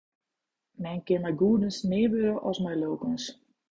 Men 0.85 0.97
kin 1.07 1.21
mei 1.23 1.37
goedens 1.41 1.77
mear 1.89 2.09
wurde 2.13 2.33
as 2.49 2.57
mei 2.63 2.77
lulkens. 2.79 3.23